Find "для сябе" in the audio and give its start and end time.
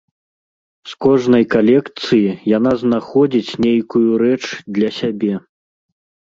4.79-5.33